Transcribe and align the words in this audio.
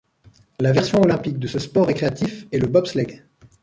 La 0.59 0.71
version 0.71 0.99
olympique 1.03 1.37
de 1.37 1.45
ce 1.45 1.59
sport 1.59 1.85
récréatif 1.85 2.47
est 2.51 2.57
le 2.57 2.65
bobsleigh. 2.65 3.21